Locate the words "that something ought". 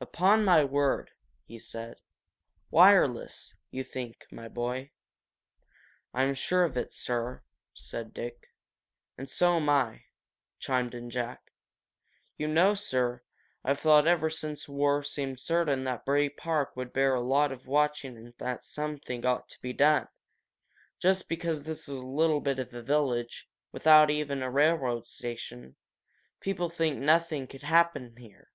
18.38-19.48